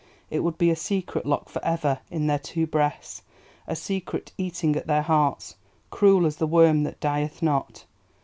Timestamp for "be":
0.57-0.71